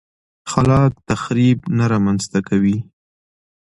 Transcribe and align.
خلاق 0.51 0.93
تخریب 1.09 1.59
نه 1.77 1.85
رامنځته 1.91 2.39
کوي. 2.49 2.77